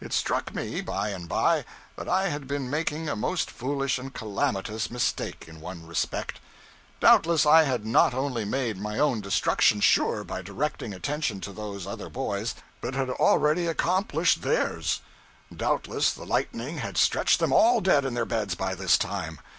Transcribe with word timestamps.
It 0.00 0.14
struck 0.14 0.54
me, 0.54 0.80
by 0.80 1.10
and 1.10 1.28
by, 1.28 1.66
that 1.96 2.08
I 2.08 2.28
had 2.30 2.48
been 2.48 2.70
making 2.70 3.06
a 3.06 3.14
most 3.14 3.50
foolish 3.50 3.98
and 3.98 4.14
calamitous 4.14 4.90
mistake, 4.90 5.44
in 5.46 5.60
one 5.60 5.86
respect: 5.86 6.40
doubtless 7.00 7.44
I 7.44 7.64
had 7.64 7.84
not 7.84 8.14
only 8.14 8.46
made 8.46 8.78
my 8.80 8.98
own 8.98 9.20
destruction 9.20 9.80
sure 9.80 10.24
by 10.24 10.40
directing 10.40 10.94
attention 10.94 11.42
to 11.42 11.52
those 11.52 11.86
other 11.86 12.08
boys, 12.08 12.54
but 12.80 12.94
had 12.94 13.10
already 13.10 13.66
accomplished 13.66 14.40
theirs! 14.40 15.02
Doubtless 15.54 16.12
the 16.14 16.24
lightning 16.24 16.78
had 16.78 16.96
stretched 16.96 17.38
them 17.38 17.52
all 17.52 17.82
dead 17.82 18.06
in 18.06 18.14
their 18.14 18.24
beds 18.24 18.54
by 18.54 18.74
this 18.74 18.96
time! 18.96 19.38